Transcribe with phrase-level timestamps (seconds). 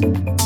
[0.00, 0.37] you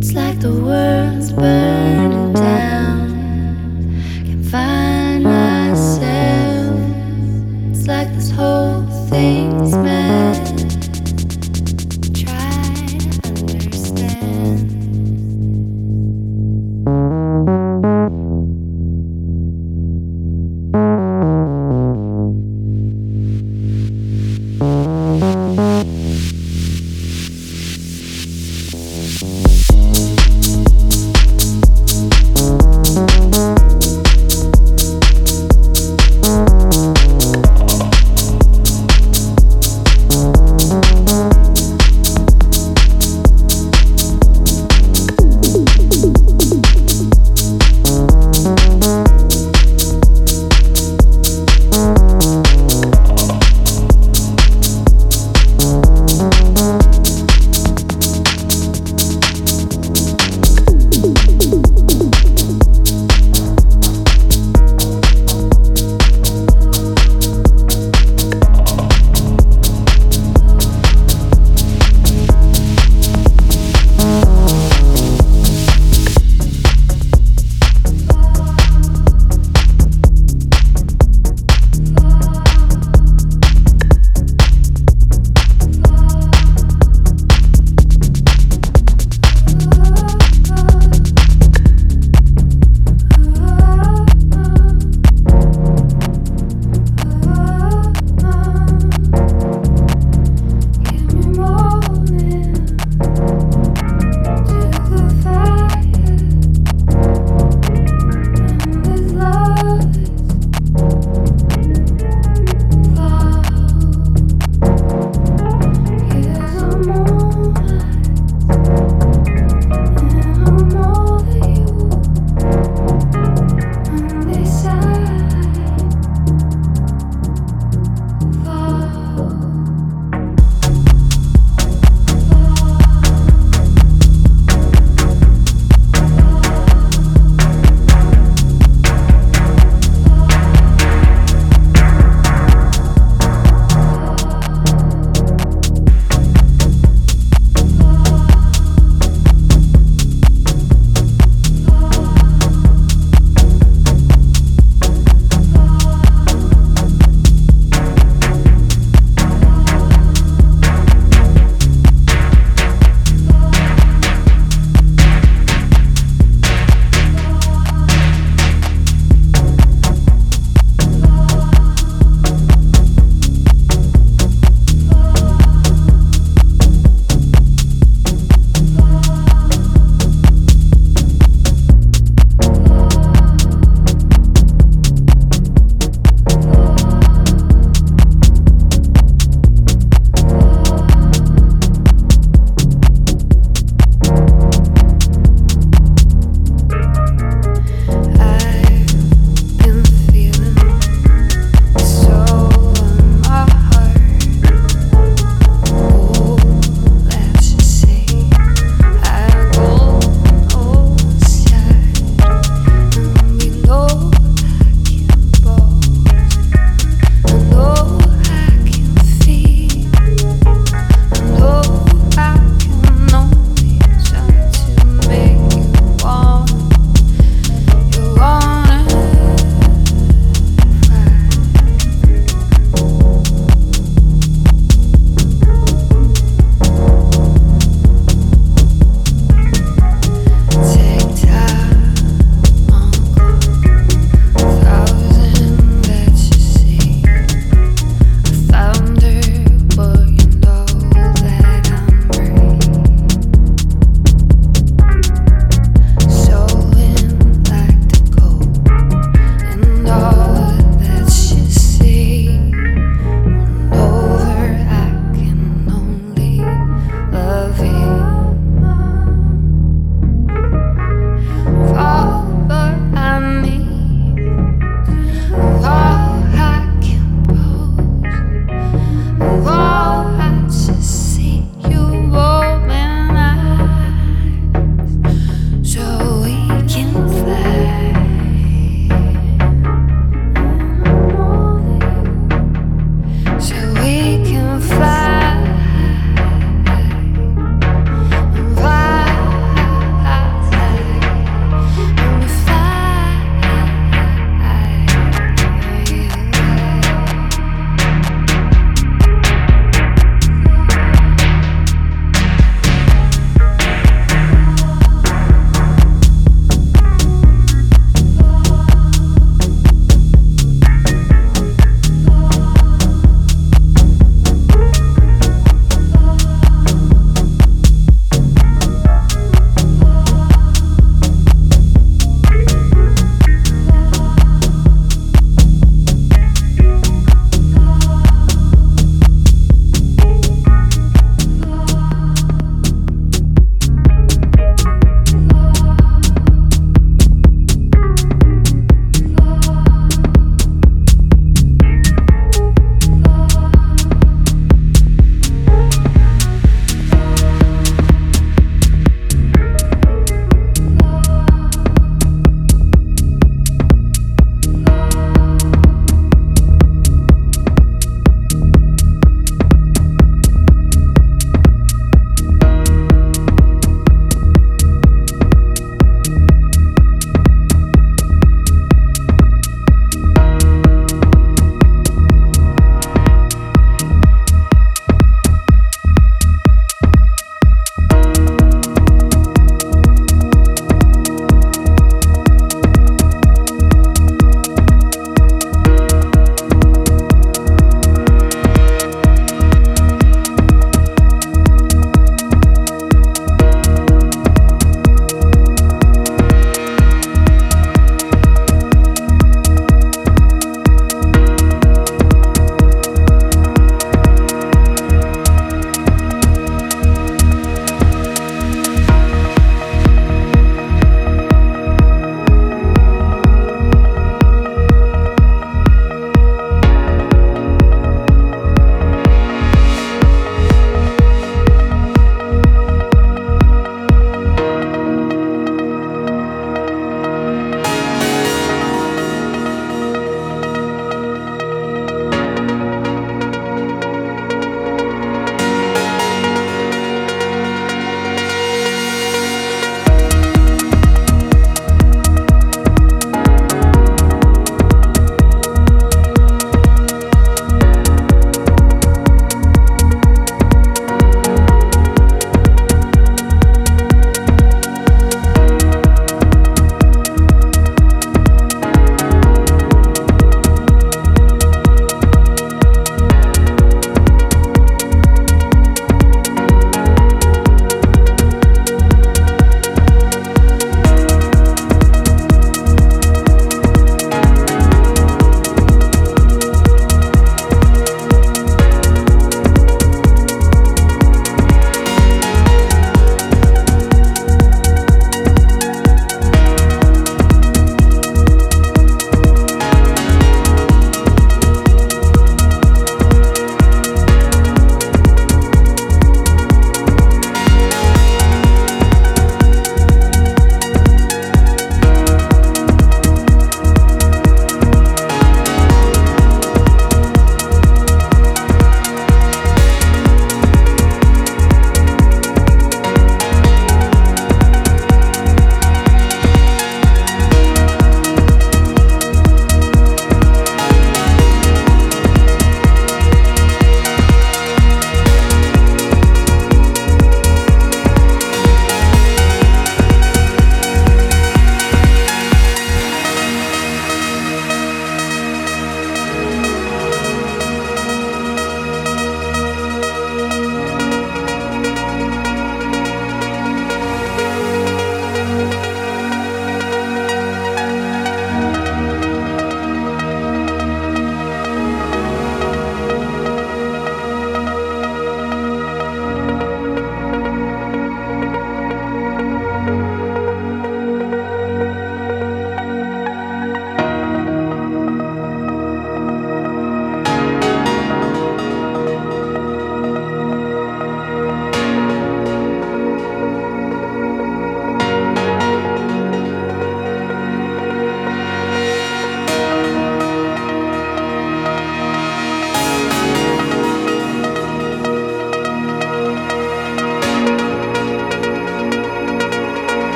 [0.00, 2.77] It's like the world's burning down.